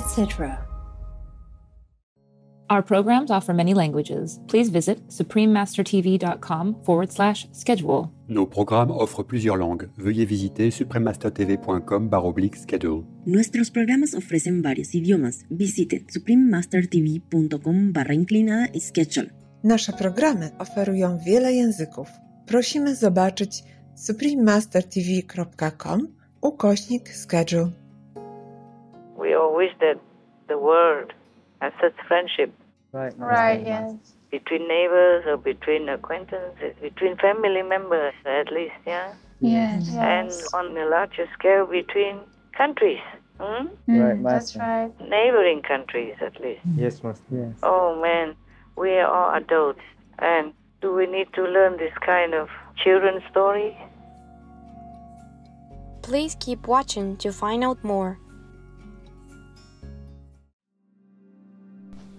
[0.00, 0.70] Etc.
[2.70, 4.38] Our programs offer many languages.
[4.46, 8.12] Please visit suprememastertv.com forward slash schedule.
[8.28, 9.88] Nos programmes offrent plusieurs langues.
[9.98, 13.04] Veuillez visiter suprememastertv.com oblique schedule.
[13.26, 15.44] Nuestros programas ofrecen varios idiomas.
[15.50, 19.30] Visite suprememastertv.com barra inclinada schedule.
[19.64, 22.08] Nasze programy oferują wiele języków.
[22.46, 23.64] Prosimy zobaczyć
[23.96, 26.08] suprememastertv.com
[26.40, 27.79] ukośnik schedule.
[29.60, 30.00] We all wish that
[30.48, 31.12] the world
[31.60, 32.52] has such friendship
[32.92, 33.12] Right.
[33.18, 33.94] Right, yes.
[34.30, 39.12] between neighbors or between acquaintances, between family members at least, yeah?
[39.40, 39.88] Yes.
[39.90, 40.54] And yes.
[40.54, 42.20] on a larger scale between
[42.56, 42.98] countries,
[43.38, 43.68] hmm?
[43.88, 44.90] Mm, Right, That's right.
[45.08, 46.62] neighboring countries at least.
[46.74, 47.24] Yes, Master.
[47.30, 47.54] Yes.
[47.62, 48.34] Oh man,
[48.76, 49.84] we are all adults.
[50.18, 52.48] And do we need to learn this kind of
[52.82, 53.76] children's story?
[56.02, 58.18] Please keep watching to find out more.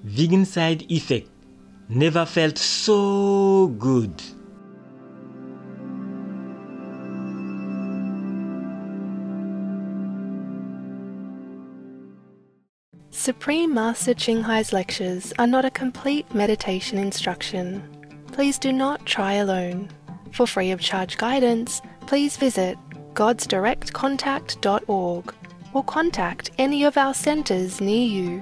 [0.04, 1.30] Vegan side effect
[1.90, 4.20] never felt so good.
[13.12, 17.84] Supreme Master Ching Hai's lectures are not a complete meditation instruction.
[18.32, 19.90] Please do not try alone.
[20.32, 22.80] For free of charge guidance, please visit
[23.14, 25.36] godsdirectcontact.org
[25.74, 28.42] or contact any of our centers near you.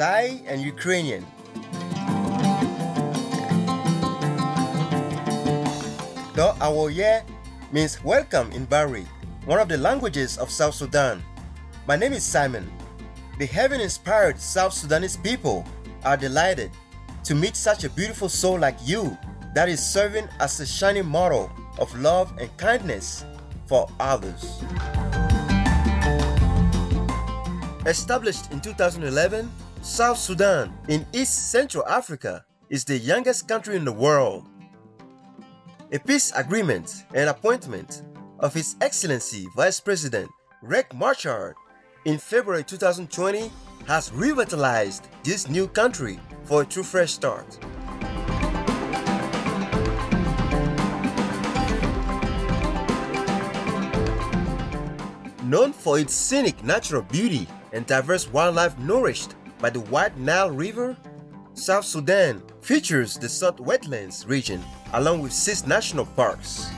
[0.00, 1.20] Thai, and Ukrainian.
[6.32, 7.20] Do Awoye
[7.70, 9.04] means welcome in Bari,
[9.44, 11.22] one of the languages of South Sudan.
[11.86, 12.64] My name is Simon.
[13.38, 15.66] The heaven inspired South Sudanese people
[16.02, 16.70] are delighted
[17.24, 19.18] to meet such a beautiful soul like you
[19.54, 23.26] that is serving as a shining model of love and kindness
[23.66, 24.64] for others.
[27.84, 29.50] Established in 2011,
[29.82, 34.46] South Sudan in East Central Africa is the youngest country in the world.
[35.92, 38.02] A peace agreement and appointment
[38.40, 40.30] of His Excellency Vice President
[40.62, 41.54] Riek Machar
[42.04, 43.50] in February 2020
[43.86, 47.58] has revitalized this new country for a true fresh start.
[55.42, 60.96] Known for its scenic natural beauty and diverse wildlife nourished by the White Nile River,
[61.54, 64.62] South Sudan features the Sudd Wetlands region
[64.94, 66.70] along with six national parks.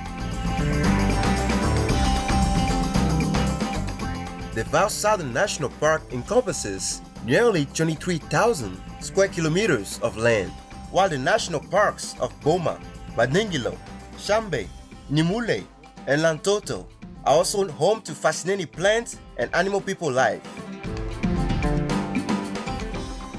[4.54, 10.50] The Val Southern National Park encompasses nearly 23,000 square kilometers of land,
[10.91, 12.78] while the national parks of Boma,
[13.16, 13.78] Badingilo,
[14.19, 14.66] Shambe,
[15.10, 15.64] Nimule,
[16.06, 16.87] and Lantoto
[17.25, 20.43] are also home to fascinating plant and animal people life.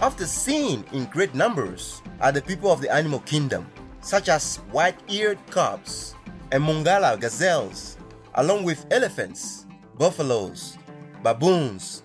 [0.03, 3.65] After seen in great numbers are the people of the animal kingdom,
[4.01, 6.13] such as white-eared kobs
[6.51, 7.95] and Mongala gazelles,
[8.35, 9.65] along with elephants,
[9.97, 10.77] buffaloes,
[11.23, 12.03] baboons,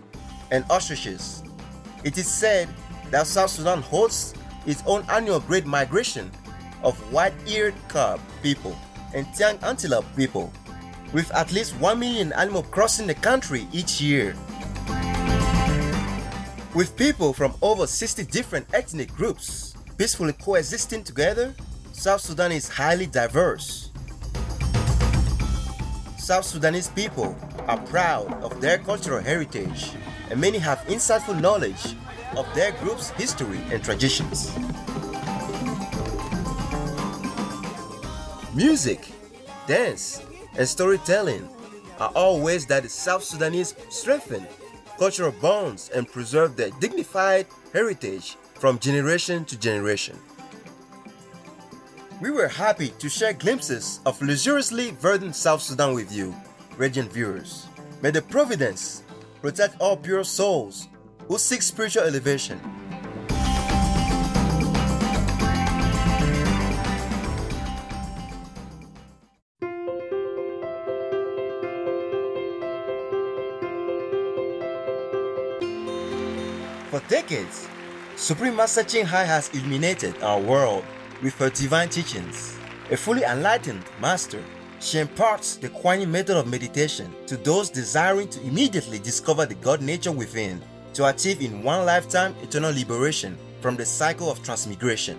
[0.53, 1.43] and ostriches.
[2.05, 2.69] It is said
[3.11, 4.33] that South Sudan hosts
[4.65, 6.31] its own annual great migration
[6.85, 8.79] of white-eared kob people
[9.13, 10.53] and Tiang antelope people,
[11.13, 14.37] with at least 1 million animals crossing the country each year.
[16.79, 21.53] With people from over 60 different ethnic groups peacefully coexisting together,
[21.91, 23.91] South Sudan is highly diverse.
[26.19, 27.37] South Sudanese people
[27.67, 29.91] are proud of their cultural heritage,
[30.31, 31.97] and many have insightful knowledge
[32.37, 34.57] of their group's history and traditions.
[38.55, 39.11] Music,
[39.67, 40.23] dance,
[40.57, 41.49] and storytelling
[41.99, 44.47] are all ways that the South Sudanese strengthen
[44.99, 50.19] cultural bonds and preserve their dignified heritage from generation to generation.
[52.21, 56.35] We were happy to share glimpses of luxuriously verdant South Sudan with you,
[56.77, 57.69] radiant viewers.
[58.03, 59.05] May the providence
[59.41, 60.89] protect all pure souls
[61.29, 62.61] who seek spiritual elevation.
[78.29, 80.85] Supreme Master Ching Hai has illuminated our world
[81.23, 82.59] with her divine teachings.
[82.91, 84.45] A fully enlightened master,
[84.81, 89.55] she imparts the Kuan Yin method of meditation to those desiring to immediately discover the
[89.55, 90.61] God nature within
[90.93, 95.17] to achieve in one lifetime eternal liberation from the cycle of transmigration.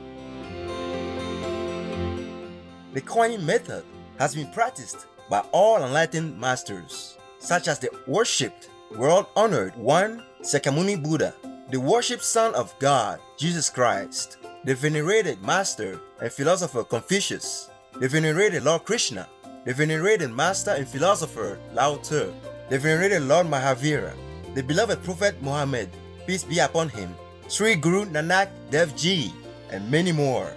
[2.94, 3.86] The Kuan Yin method
[4.20, 11.02] has been practiced by all enlightened masters, such as the worshipped, world honored one Sakyamuni
[11.02, 11.34] Buddha,
[11.72, 17.70] the worshipped Son of God, Jesus Christ, the venerated Master and Philosopher Confucius,
[18.00, 19.30] the venerated Lord Krishna,
[19.66, 22.34] the venerated Master and Philosopher Lao Tzu,
[22.70, 24.14] the venerated Lord Mahavira,
[24.56, 25.90] the beloved Prophet Muhammad,
[26.26, 27.14] peace be upon him,
[27.48, 29.32] Sri Guru Nanak Dev Ji,
[29.70, 30.52] and many more.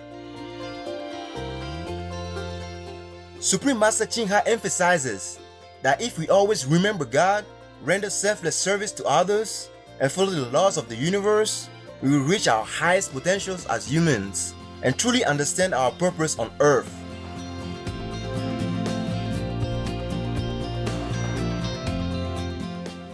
[3.38, 5.38] Supreme Master Ching Hai emphasizes
[5.82, 7.44] that if we always remember God,
[7.84, 9.68] render selfless service to others,
[10.02, 11.70] and follow the laws of the universe,
[12.02, 14.52] we will reach our highest potentials as humans
[14.82, 16.92] and truly understand our purpose on earth.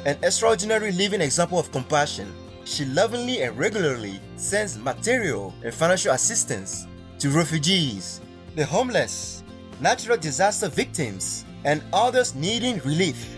[0.06, 2.32] An extraordinary living example of compassion,
[2.64, 6.86] she lovingly and regularly sends material and financial assistance
[7.18, 8.22] to refugees,
[8.56, 9.44] the homeless,
[9.78, 13.37] natural disaster victims, and others needing relief.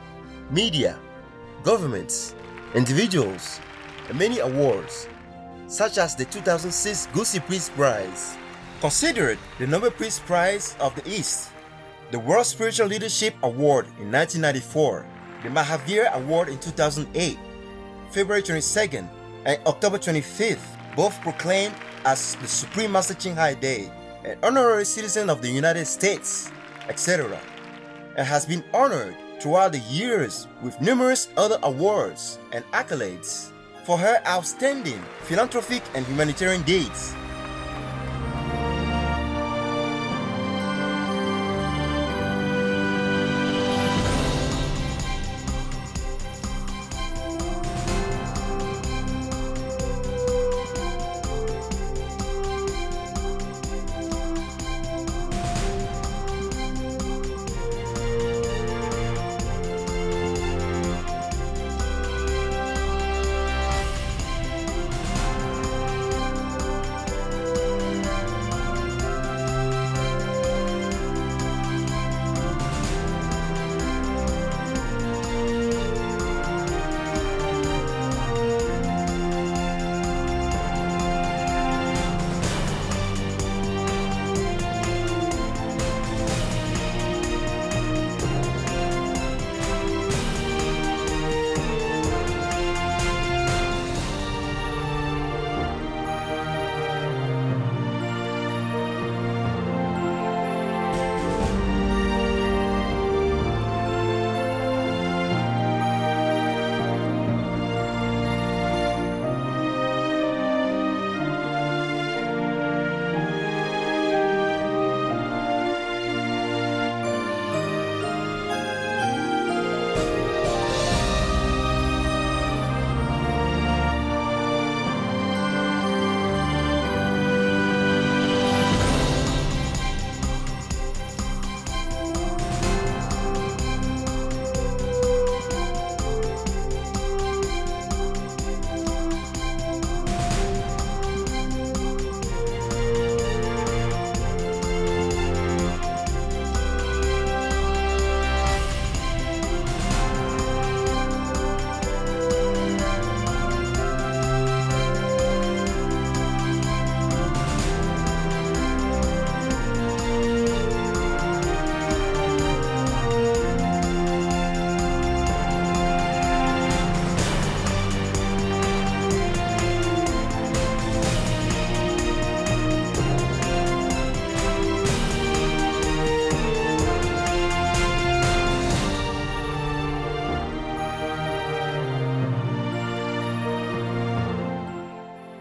[0.51, 0.99] media,
[1.63, 2.35] governments,
[2.75, 3.61] individuals,
[4.09, 5.07] and many awards,
[5.67, 8.35] such as the 2006 Gusi Peace Prize,
[8.81, 11.51] considered the Nobel Peace Prize of the East,
[12.11, 15.05] the World Spiritual Leadership Award in 1994,
[15.43, 17.39] the Mahavir Award in 2008,
[18.11, 19.07] February 22nd
[19.45, 20.59] and October 25th,
[20.97, 21.73] both proclaimed
[22.03, 23.89] as the Supreme Master Ching Hai Day,
[24.25, 26.51] an honorary citizen of the United States,
[26.89, 27.39] etc.,
[28.17, 33.49] and has been honored throughout the years with numerous other awards and accolades
[33.83, 37.15] for her outstanding philanthropic and humanitarian deeds.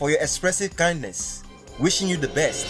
[0.00, 1.44] for your expressive kindness.
[1.78, 2.64] Wishing you the best.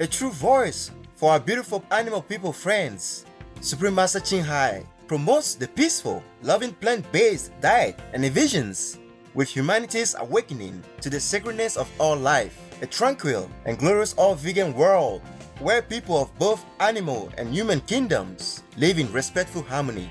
[0.00, 3.26] A true voice for our beautiful animal people friends,
[3.60, 8.98] Supreme Master Ching Hai promotes the peaceful, loving plant-based diet and visions
[9.34, 15.20] with humanity's awakening to the sacredness of all life, a tranquil and glorious all-vegan world
[15.60, 20.10] where people of both animal and human kingdoms live in respectful harmony.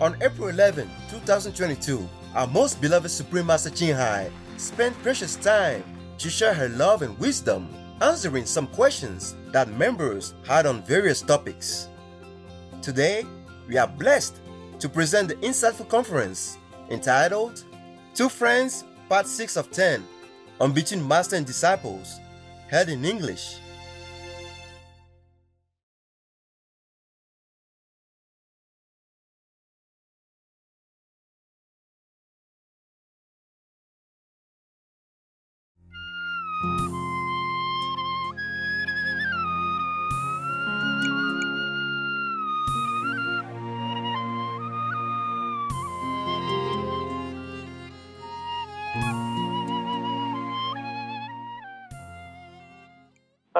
[0.00, 5.82] On April 11, 2022, our most beloved Supreme Master Ching Hai spent precious time
[6.18, 7.68] to share her love and wisdom,
[8.00, 11.88] answering some questions that members had on various topics.
[12.80, 13.26] Today,
[13.66, 14.40] we are blessed
[14.78, 16.58] to present the insightful conference
[16.90, 17.64] entitled
[18.14, 20.04] Two Friends, Part 6 of 10
[20.60, 22.20] on Between Master and Disciples,
[22.68, 23.58] held in English.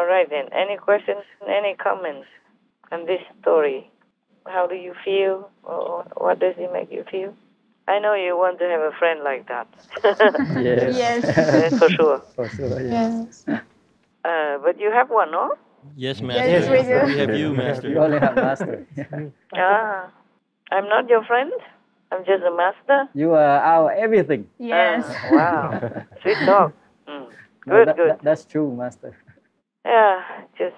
[0.08, 0.46] Right then.
[0.52, 1.22] Any questions?
[1.46, 2.26] Any comments
[2.90, 3.90] on this story?
[4.46, 5.50] How do you feel?
[5.62, 7.34] Or what does it make you feel?
[7.86, 9.68] I know you want to have a friend like that.
[10.60, 10.96] Yes.
[11.04, 11.20] Yes.
[11.36, 12.18] That's for sure.
[12.36, 13.44] For sure, yes.
[13.46, 13.60] Yes.
[14.24, 15.54] Uh, but you have one, no?
[15.96, 16.72] Yes, Yes, Master.
[16.72, 17.06] we do.
[17.06, 17.88] We have you, Master.
[17.88, 18.86] We only have master.
[19.56, 20.10] Ah,
[20.70, 21.52] I'm not your friend.
[22.12, 23.08] I'm just a master.
[23.14, 24.48] you are our everything.
[24.58, 25.04] Yes.
[25.06, 26.04] Ah, wow.
[26.22, 26.72] Sweet talk.
[27.08, 27.28] Mm.
[27.64, 28.10] No, Good, that- good.
[28.10, 29.16] that- that's true, master.
[29.88, 30.20] Yeah,
[30.58, 30.76] just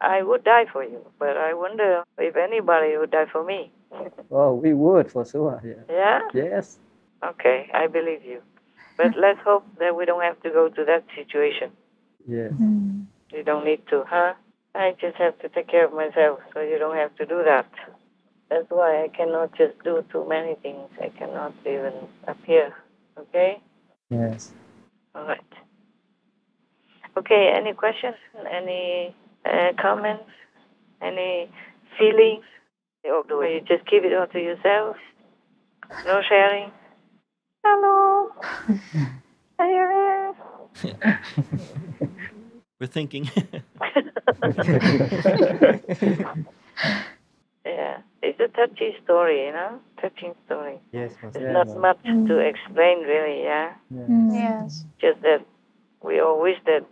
[0.00, 3.72] I would die for you, but I wonder if anybody would die for me.
[4.30, 5.60] Oh, we would for sure.
[5.62, 5.82] Yeah.
[5.90, 6.20] Yeah?
[6.32, 6.78] Yes.
[7.22, 8.40] Okay, I believe you.
[8.96, 11.70] But let's hope that we don't have to go to that situation.
[12.26, 12.52] Yes.
[12.52, 13.02] Hmm.
[13.30, 14.32] You don't need to, huh?
[14.74, 17.68] I just have to take care of myself, so you don't have to do that.
[18.48, 20.88] That's why I cannot just do too many things.
[21.00, 21.92] I cannot even
[22.26, 22.74] appear.
[23.18, 23.60] Okay?
[24.08, 24.52] Yes.
[25.14, 25.52] All right.
[27.16, 28.16] Okay, any questions?
[28.50, 29.14] Any
[29.44, 30.24] uh, comments?
[31.00, 31.50] Any
[31.98, 32.44] feelings?
[33.04, 34.96] Or do you just keep it all to yourself?
[36.06, 36.70] No sharing?
[37.64, 38.30] Hello?
[39.58, 40.34] Are you
[40.84, 41.20] here?
[42.80, 43.30] We're thinking.
[47.64, 49.78] Yeah, it's a touchy story, you know?
[50.00, 50.80] Touching story.
[50.92, 51.52] Yes, There's yes.
[51.52, 53.74] not much to explain, really, yeah?
[53.90, 54.84] Yes.
[55.00, 55.44] Just that
[56.02, 56.84] we all wish that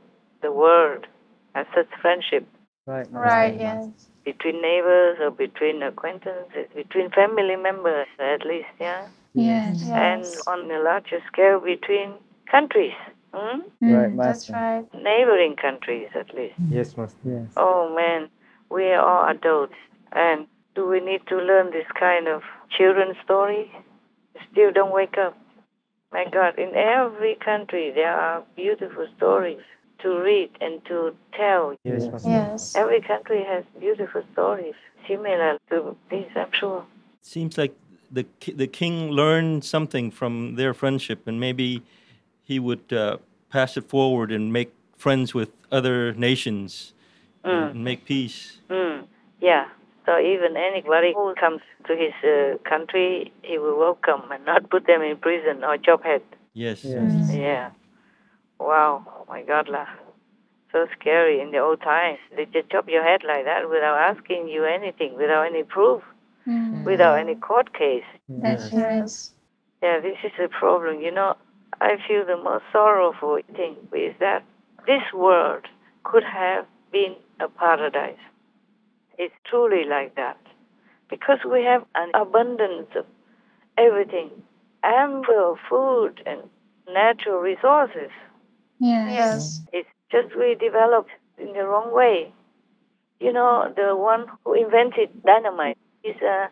[0.42, 1.06] the world
[1.54, 2.46] has such friendship
[2.86, 3.06] Right.
[3.12, 3.88] Right, yes.
[4.24, 9.06] between neighbors or between acquaintances, between family members at least, yeah?
[9.32, 9.84] Yes.
[9.84, 9.92] Mm-hmm.
[9.92, 12.14] And on a larger scale between
[12.50, 12.94] countries,
[13.32, 13.60] hmm?
[13.80, 14.84] Right, mm, That's right.
[14.94, 16.60] neighboring countries at least.
[16.60, 16.74] Mm-hmm.
[16.76, 17.18] Yes, master.
[17.24, 17.52] Yes.
[17.56, 18.28] Oh man,
[18.70, 19.74] we are all adults.
[20.10, 22.42] And do we need to learn this kind of
[22.76, 23.70] children's story?
[24.50, 25.38] Still don't wake up.
[26.12, 29.62] My God, in every country there are beautiful stories
[30.02, 31.74] to read and to tell.
[31.84, 32.08] Yes.
[32.24, 32.74] Yes.
[32.76, 34.74] Every country has beautiful stories
[35.06, 36.84] similar to this, I'm sure.
[37.22, 37.74] Seems like
[38.10, 41.82] the the king learned something from their friendship, and maybe
[42.42, 43.18] he would uh,
[43.50, 46.92] pass it forward and make friends with other nations
[47.44, 47.70] Mm.
[47.70, 48.58] and make peace.
[48.68, 49.06] Mm,
[49.40, 49.64] yeah.
[50.04, 54.86] So even anybody who comes to his uh, country, he will welcome and not put
[54.86, 56.22] them in prison or job head.
[56.52, 56.84] Yes.
[56.84, 57.32] Yes.
[57.32, 57.70] Yeah.
[58.60, 59.04] Wow.
[59.08, 59.86] Oh my God, lah.
[60.70, 62.18] So scary in the old times.
[62.36, 66.02] They just chop your head like that without asking you anything, without any proof,
[66.46, 66.84] mm.
[66.84, 68.04] without any court case.
[68.28, 69.10] That's right.
[69.82, 71.00] Yeah, this is a problem.
[71.00, 71.36] You know,
[71.80, 74.44] I feel the most sorrowful thing is that
[74.86, 75.64] this world
[76.04, 78.20] could have been a paradise.
[79.18, 80.38] It's truly like that.
[81.08, 83.06] Because we have an abundance of
[83.76, 84.30] everything,
[84.84, 86.42] ample food and
[86.92, 88.10] natural resources.
[88.80, 89.60] Yes.
[89.72, 92.32] It's just we developed in the wrong way.
[93.20, 96.48] You know, the one who invented dynamite is a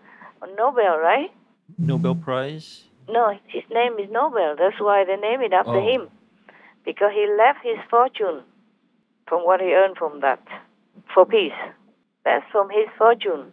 [0.56, 1.30] Nobel, right?
[1.78, 2.84] Nobel Prize.
[3.08, 4.54] No, his name is Nobel.
[4.58, 5.88] That's why they name it after Oh.
[5.88, 6.10] him.
[6.84, 8.42] Because he left his fortune
[9.26, 10.40] from what he earned from that
[11.14, 11.58] for peace.
[12.24, 13.52] That's from his fortune,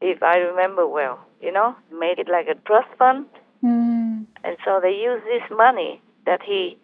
[0.00, 1.18] if I remember well.
[1.40, 3.26] You know, made it like a trust fund.
[3.64, 4.26] Mm.
[4.44, 6.78] And so they use this money that he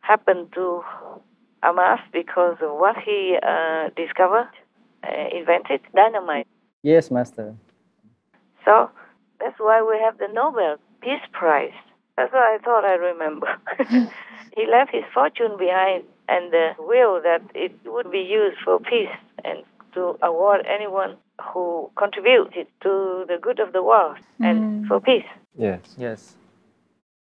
[0.00, 0.82] happened to
[1.62, 4.50] amass because of what he uh, discovered,
[5.04, 6.46] uh, invented, dynamite.
[6.82, 7.54] Yes, Master.
[8.64, 8.90] So
[9.38, 11.72] that's why we have the Nobel Peace Prize.
[12.16, 13.48] That's what I thought I remember.
[14.56, 19.14] he left his fortune behind and the will that it would be used for peace
[19.44, 21.16] and to award anyone
[21.52, 25.24] who contributed to the good of the world and for peace.
[25.58, 25.80] Yes.
[25.98, 26.36] Yes.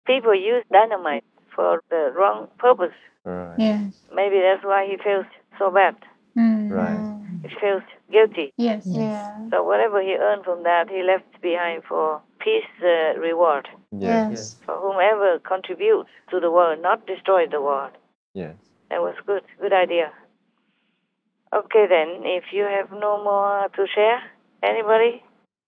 [0.06, 1.24] People use dynamite
[1.58, 2.94] for the wrong purpose.
[3.24, 3.58] Right.
[3.58, 3.94] Yes.
[4.14, 5.26] Maybe that's why he feels
[5.58, 5.96] so bad.
[6.38, 6.70] Mm.
[6.70, 7.02] Right.
[7.42, 8.52] He feels guilty.
[8.56, 8.86] Yes.
[8.86, 9.50] Yeah.
[9.50, 14.56] So whatever he earned from that, he left behind for peace uh, reward Yes.
[14.64, 17.90] for whomever contributes to the world, not destroy the world.
[18.34, 18.54] Yes.
[18.90, 19.42] That was good.
[19.60, 20.12] Good idea.
[21.52, 24.20] Okay, then, if you have no more to share,
[24.62, 25.24] anybody?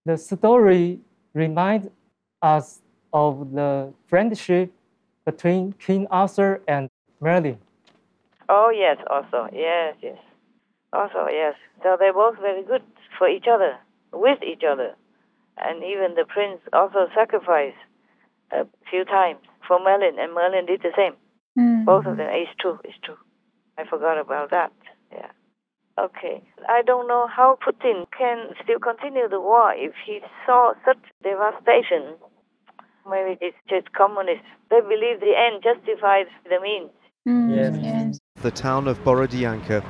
[0.07, 1.00] The story
[1.35, 1.88] reminds
[2.42, 2.81] us
[3.12, 4.70] of the friendship
[5.24, 6.88] between King Arthur and
[7.20, 7.59] Merlin.
[8.48, 9.48] Oh, yes, also.
[9.52, 10.18] Yes, yes.
[10.92, 11.54] Also, yes.
[11.83, 12.83] So they're both very good
[13.18, 13.78] for each other,
[14.12, 14.94] with each other.
[15.56, 17.76] And even the prince also sacrificed
[18.50, 21.14] a few times for Merlin, and Merlin did the same.
[21.59, 21.85] Mm.
[21.85, 22.28] Both of them.
[22.30, 23.18] It's true, it's true.
[23.78, 24.72] I forgot about that.
[25.12, 25.30] Yeah.
[25.98, 26.42] Okay.
[26.68, 32.16] I don't know how Putin can still continue the war if he saw such devastation.
[33.08, 34.44] Maybe it's just communists.
[34.70, 36.90] They believe the end justifies the means.
[37.26, 37.54] Mm.
[37.54, 37.78] Yes.
[37.82, 38.18] Yes.
[38.42, 39.82] The town of Borodyanka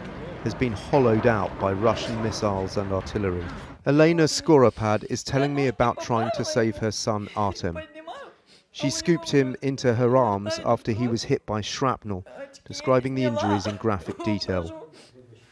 [0.44, 3.44] has been hollowed out by Russian missiles and artillery.
[3.86, 7.78] Elena Skoropad is telling me about trying to save her son Artem.
[8.72, 12.24] She scooped him into her arms after he was hit by shrapnel,
[12.64, 14.70] describing the injuries in graphic detail.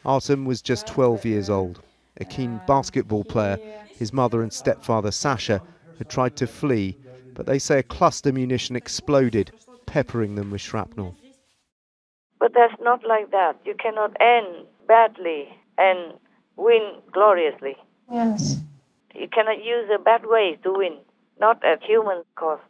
[0.04, 1.80] Artem was just 12 years old.
[2.20, 5.60] A keen basketball player, his mother and stepfather Sasha
[5.98, 6.96] had tried to flee,
[7.38, 9.52] but they say a cluster munition exploded,
[9.86, 11.14] peppering them with shrapnel.
[12.40, 13.54] But that's not like that.
[13.64, 15.48] You cannot end badly
[15.78, 16.14] and
[16.56, 17.76] win gloriously.
[18.12, 18.58] Yes.
[19.14, 20.96] You cannot use a bad way to win,
[21.40, 22.62] not at human cost.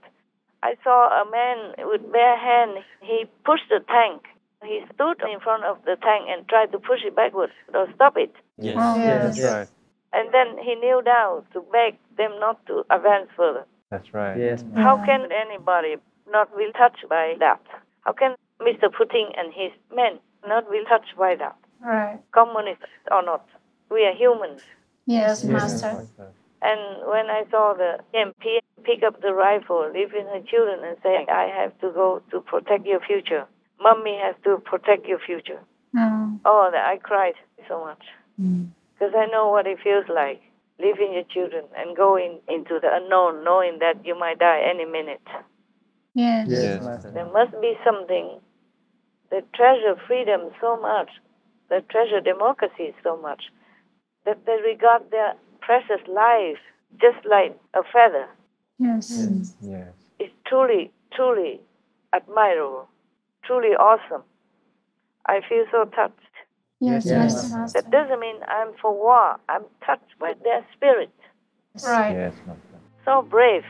[0.63, 2.85] I saw a man with bare hand.
[3.01, 4.25] He pushed the tank.
[4.63, 8.19] He stood in front of the tank and tried to push it backwards or stop
[8.19, 8.35] it.
[8.59, 8.77] Yes.
[8.79, 9.39] Oh, Yes.
[9.39, 9.51] yes.
[9.51, 9.69] Right.
[10.13, 13.65] And then he kneeled down to beg them not to advance further.
[13.91, 14.37] That's right.
[14.37, 14.65] Yes.
[14.75, 15.97] How can anybody
[16.31, 17.61] not be touched by that?
[18.03, 18.89] How can Mr.
[18.93, 21.57] Putin and his men not be touched by that?
[21.81, 22.19] Right.
[22.33, 23.47] Communists or not?
[23.91, 24.61] We are humans.
[25.07, 25.53] Yes, Yes.
[25.53, 26.07] Master.
[26.61, 31.25] And when I saw the MP pick up the rifle, leaving her children, and say,
[31.31, 33.47] I have to go to protect your future.
[33.81, 35.61] Mommy has to protect your future.
[35.95, 36.41] Mm.
[36.45, 37.35] Oh, I cried
[37.69, 38.03] so much.
[38.41, 38.69] Mm.
[38.99, 40.43] Because I know what it feels like,
[40.81, 45.27] leaving your children and going into the unknown, knowing that you might die any minute.
[46.15, 46.47] Yes.
[46.49, 47.11] Yes, Master.
[47.11, 48.41] There must be something
[49.31, 51.11] that treasure freedom so much,
[51.71, 53.45] that treasure democracy so much,
[54.25, 56.59] that they regard their precious life
[57.01, 58.29] just like a feather.
[58.79, 59.11] Yes.
[59.61, 59.89] Yes.
[60.19, 61.61] It's truly, truly
[62.13, 62.89] admirable,
[63.45, 64.23] truly awesome.
[65.27, 66.15] I feel so touched.
[66.81, 67.33] Yes, Yes.
[67.35, 67.83] yes, Master.
[67.83, 69.37] That doesn't mean I'm for war.
[69.49, 71.13] I'm touched by their spirit.
[71.83, 72.13] Right.
[72.15, 72.63] Yes, Master.
[73.05, 73.65] So brave.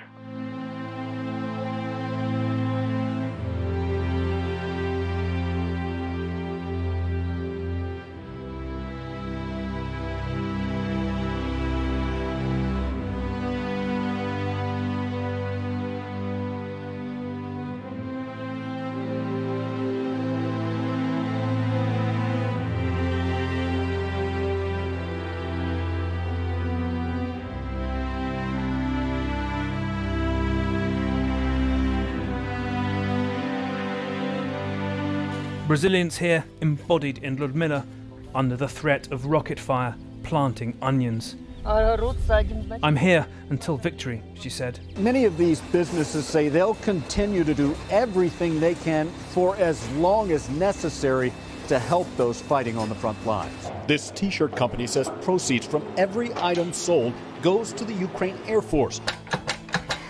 [35.69, 37.85] Brazilians here embodied in Ludmilla
[38.35, 41.37] under the threat of rocket fire planting onions.
[41.67, 44.81] I'm here until victory, she said.
[44.97, 50.33] Many of these businesses say they'll continue to do everything they can for as long
[50.33, 51.35] as necessary
[51.67, 53.71] to help those fighting on the front lines.
[53.87, 58.63] This t shirt company says proceeds from every item sold goes to the Ukraine Air
[58.63, 59.01] Force.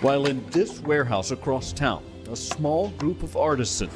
[0.03, 3.93] While in this warehouse across town, a small group of artisans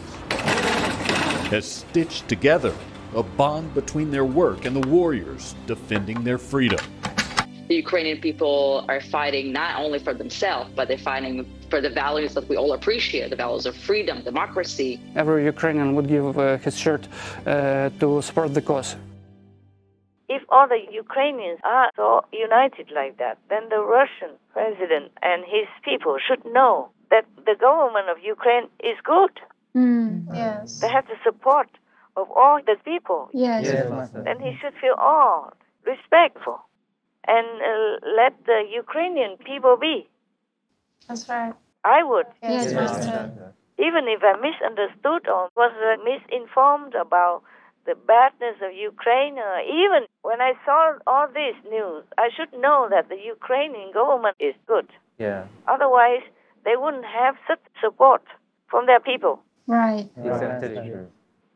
[1.53, 2.75] has stitched together
[3.15, 6.83] a bond between their work and the warriors defending their freedom.
[7.69, 11.35] The Ukrainian people are fighting not only for themselves, but they're fighting
[11.71, 14.91] for the values that we all appreciate the values of freedom, democracy.
[15.15, 18.97] Every Ukrainian would give uh, his shirt uh, to support the cause.
[20.37, 25.69] If all the Ukrainians are so united like that, then the Russian president and his
[25.89, 26.75] people should know
[27.11, 29.35] that the government of Ukraine is good.
[29.77, 30.81] Mm, yes.
[30.81, 31.69] They have the support
[32.17, 33.31] of all the people.
[33.33, 33.67] Yes.
[34.13, 35.53] Then he should feel all
[35.87, 36.61] respectful
[37.27, 40.09] and uh, let the Ukrainian people be.
[41.09, 41.55] That's right.
[41.85, 42.27] I would.
[42.43, 43.55] Yes, Master.
[43.79, 47.43] Even if I misunderstood or was uh, misinformed about
[47.85, 52.87] the badness of Ukraine, or even when I saw all this news, I should know
[52.91, 54.89] that the Ukrainian government is good.
[55.19, 55.47] Yeah.
[55.67, 56.23] Otherwise,
[56.65, 58.23] they wouldn't have such support
[58.69, 59.43] from their people.
[59.67, 60.11] Right.
[60.25, 61.09] Exactly true.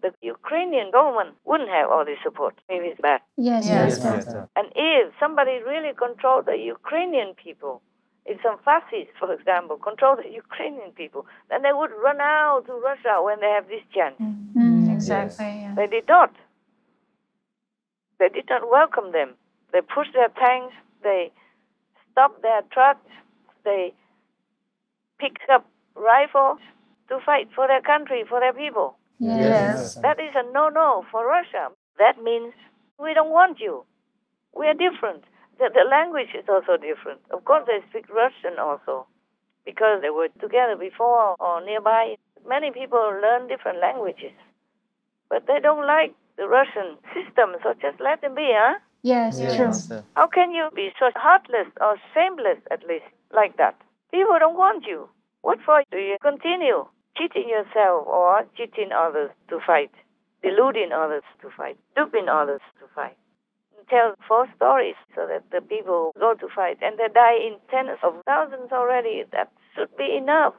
[0.03, 3.21] The Ukrainian government wouldn't have all this support if it's bad.
[3.37, 4.11] Yes, Yes, Master.
[4.11, 4.49] Master.
[4.57, 7.83] And if somebody really controlled the Ukrainian people,
[8.25, 12.73] if some fascists, for example, control the Ukrainian people, then they would run out to
[12.75, 14.17] Russia when they have this chance.
[14.21, 15.45] Mm, exactly.
[15.45, 15.75] Yeah.
[15.77, 16.33] They did not.
[18.19, 19.35] They did not welcome them.
[19.73, 21.33] They pushed their tanks, they
[22.13, 23.11] stopped their trucks,
[23.65, 23.93] they
[25.19, 26.61] picked up rifles
[27.09, 28.97] to fight for their country, for their people.
[29.19, 29.95] Yes.
[29.97, 31.71] That is a no no for Russia.
[31.99, 32.53] That means
[33.01, 33.85] we don't want you.
[34.55, 35.25] We are different.
[35.59, 37.21] The, the language is also different.
[37.31, 39.07] Of course, they speak Russian also
[39.65, 42.17] because they were together before or nearby.
[42.47, 44.33] Many people learn different languages,
[45.29, 48.79] but they don't like the Russian system, so just let them be, huh?
[49.03, 49.67] Yes, Yes, true.
[49.67, 50.05] Master.
[50.15, 53.75] How can you be so heartless or shameless, at least, like that?
[54.13, 55.09] People don't want you.
[55.43, 56.87] What for do you continue
[57.17, 59.91] cheating yourself or cheating others to fight,
[60.43, 63.17] deluding others to fight, duping others to fight?
[63.89, 67.99] Tell false stories so that the people go to fight and they die in tens
[68.03, 69.23] of thousands already.
[69.31, 70.55] That should be enough.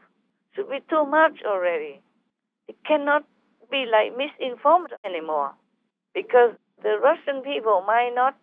[0.56, 2.00] Should be too much already.
[2.70, 3.26] It cannot
[3.70, 5.52] be like misinformed anymore
[6.14, 8.36] because the Russian people might not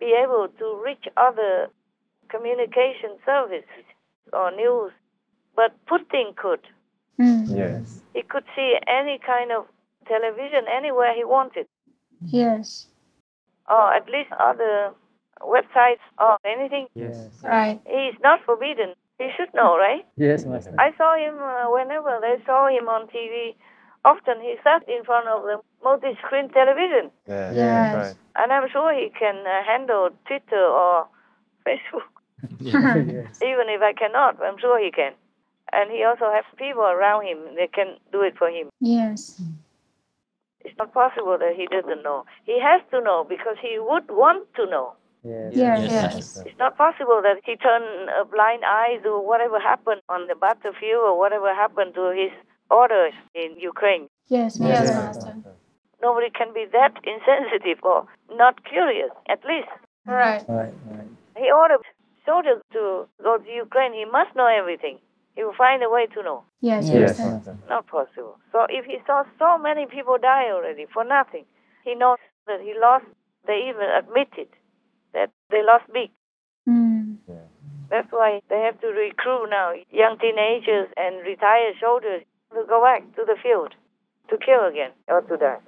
[0.00, 1.68] be able to reach other
[2.28, 3.86] communication services
[4.32, 4.92] or news,
[5.54, 6.66] but Putin could.
[7.20, 7.56] Mm.
[7.56, 8.00] Yes.
[8.14, 9.66] He could see any kind of
[10.06, 11.66] television anywhere he wanted,
[12.24, 12.86] Yes.
[13.68, 14.92] or at least other
[15.40, 16.86] websites or anything.
[16.94, 17.30] Yes.
[17.44, 17.80] Right.
[17.86, 18.94] He is not forbidden.
[19.18, 20.04] He should know, right?
[20.16, 20.74] Yes, Master.
[20.78, 23.54] I saw him uh, whenever they saw him on TV.
[24.04, 27.52] Often he sat in front of the multi-screen television, Yeah.
[27.52, 27.94] Yes.
[27.94, 28.16] Right.
[28.42, 31.06] and I'm sure he can uh, handle Twitter or
[31.66, 32.10] Facebook.
[32.60, 33.38] yes.
[33.42, 35.12] Even if I cannot, I'm sure he can.
[35.72, 38.68] And he also has people around him that can do it for him.
[38.80, 39.40] Yes.
[40.64, 42.24] It's not possible that he doesn't know.
[42.44, 44.94] He has to know because he would want to know.
[45.24, 45.52] Yes.
[45.54, 45.78] Yes.
[45.80, 46.42] Yes, Yes.
[46.46, 51.02] It's not possible that he turned a blind eye to whatever happened on the battlefield
[51.02, 52.32] or whatever happened to his
[52.70, 54.08] orders in Ukraine.
[54.28, 55.36] Yes, Yes, Master.
[56.02, 59.68] Nobody can be that insensitive or not curious, at least.
[60.04, 60.42] Right.
[60.48, 60.74] Right.
[60.90, 61.08] Right.
[61.36, 61.84] He ordered
[62.26, 63.92] soldiers to go to Ukraine.
[63.92, 64.98] He must know everything.
[65.34, 66.44] He will find a way to know.
[66.60, 67.32] Yes, Yes, Master.
[67.32, 67.58] Master.
[67.68, 68.38] Not possible.
[68.52, 71.44] So if he saw so many people die already for nothing,
[71.84, 73.06] he knows that he lost.
[73.46, 74.48] They even admitted
[75.14, 76.10] that they lost big.
[76.68, 77.18] Mm.
[77.90, 82.22] That's why they have to recruit now young teenagers and retired soldiers
[82.54, 83.74] to go back to the field
[84.30, 85.58] to kill again or to die.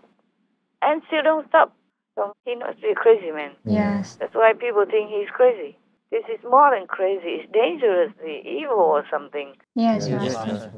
[0.80, 1.76] And still don't stop.
[2.14, 3.52] So he must be a crazy man.
[3.64, 4.16] Yes.
[4.16, 5.76] That's why people think he's crazy.
[6.14, 7.42] This is more than crazy.
[7.42, 9.54] It's dangerously evil or something.
[9.74, 10.52] Yes, Yes, Master.
[10.52, 10.72] Master.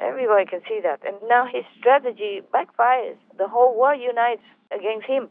[0.00, 0.98] Everybody can see that.
[1.06, 3.14] And now his strategy backfires.
[3.38, 4.42] The whole world unites
[4.76, 5.28] against him.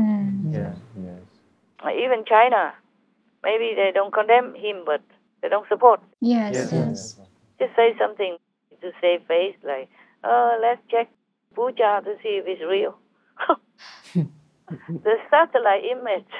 [0.00, 0.52] Mm.
[0.52, 0.74] Yeah.
[1.00, 1.94] Yes.
[1.94, 2.74] Even China.
[3.44, 5.00] Maybe they don't condemn him, but
[5.42, 6.00] they don't support.
[6.20, 7.20] Yes, Yes, yes.
[7.60, 8.36] Just say something
[8.80, 9.88] to save face, like,
[10.24, 11.08] oh, let's check
[11.54, 12.98] Bucha to see if it's real.
[15.04, 16.34] the satellite image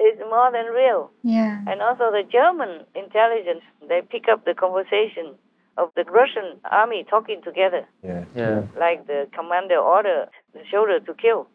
[0.00, 1.10] is more than real.
[1.22, 1.60] Yeah.
[1.66, 5.34] And also the German intelligence, they pick up the conversation
[5.78, 8.24] of the Russian army talking together, Yeah.
[8.34, 8.62] Yeah.
[8.78, 11.48] like the commander ordered the soldier to kill.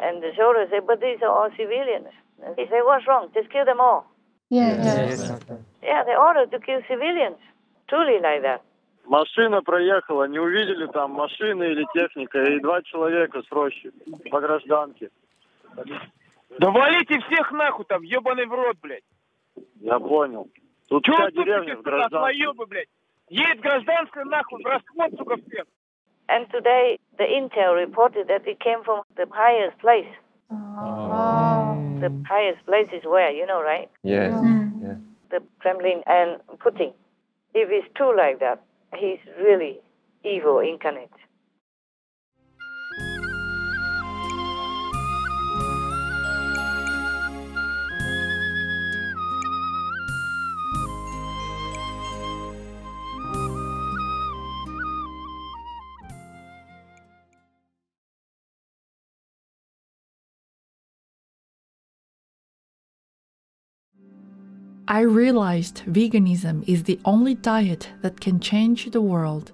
[0.00, 2.08] And the soldier said, but these are all civilians.
[2.44, 3.28] And he said, what's wrong?
[3.34, 4.06] Just kill them all.
[4.50, 5.32] Yes.
[5.82, 7.36] Yeah, they ordered to kill civilians.
[7.88, 8.62] Truly like that.
[9.06, 13.90] Машина проехала, не увидели там машины или техника, и два человека с рощи
[14.30, 15.10] по гражданке.
[16.58, 19.04] Да валите всех нахуй там, ебаный в рот, блядь.
[19.80, 20.48] Я понял.
[20.88, 22.16] Тут Чего вся вы тупите, деревня в сука, гражданке.
[22.18, 22.88] своёбы, блядь?
[23.30, 25.64] Едет гражданская нахуй, в расход, сука, всех.
[26.28, 30.06] And today, the intel reported that it came from the highest place.
[30.50, 33.88] The highest place is where, you know, right?
[34.02, 34.32] Yes.
[34.80, 34.96] Yeah.
[35.30, 36.92] The Kremlin and Putin.
[37.54, 38.60] If it's true like that,
[38.96, 39.80] he's really
[40.24, 41.10] evil incarnate.
[64.89, 69.51] I realized veganism is the only diet that can change the world.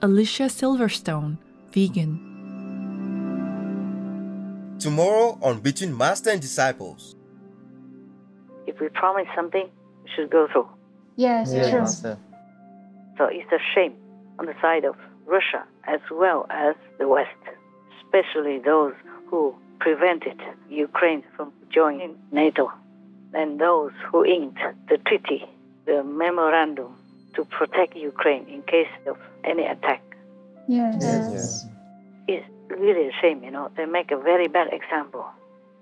[0.00, 1.38] Alicia Silverstone,
[1.70, 2.18] vegan.
[4.80, 7.14] Tomorrow on Between Master and Disciples.
[8.66, 9.68] If we promise something,
[10.02, 10.68] we should go through.
[11.14, 12.00] Yes, yes.
[12.00, 12.16] true.
[13.18, 13.94] So it's a shame
[14.40, 17.30] on the side of Russia as well as the West,
[18.02, 18.94] especially those
[19.30, 22.72] who prevented Ukraine from joining NATO
[23.36, 25.44] and those who inked the treaty,
[25.84, 26.96] the memorandum
[27.34, 30.02] to protect Ukraine in case of any attack.
[30.66, 31.66] Yes.
[32.26, 33.70] It's really a shame, you know.
[33.76, 35.26] They make a very bad example.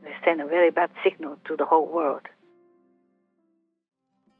[0.02, 2.22] They send a very bad signal to the whole world.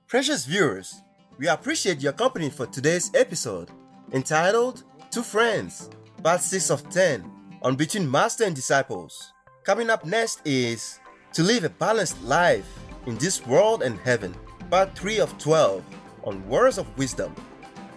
[0.09, 1.00] Precious viewers,
[1.38, 3.70] we appreciate your company for today's episode
[4.12, 5.88] entitled Two Friends,
[6.22, 7.31] Part 6 of 10
[7.62, 9.33] on Between Master and Disciples.
[9.62, 10.98] Coming up next is
[11.33, 14.34] To Live a Balanced Life in This World and Heaven,
[14.70, 15.84] Part 3 of 12
[16.24, 17.34] on Words of Wisdom.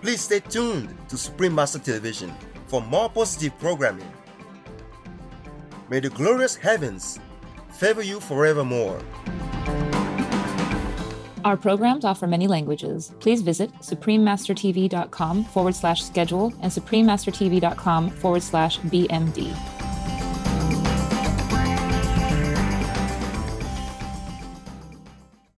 [0.02, 2.34] Please stay tuned to Supreme Master Television
[2.68, 4.12] for more positive programming.
[5.90, 7.20] May the glorious heavens
[7.72, 9.00] favor you forevermore.
[11.46, 13.14] Our programs offer many languages.
[13.20, 19.77] Please visit suprememastertv.com forward slash schedule and suprememastertv.com forward slash BMD.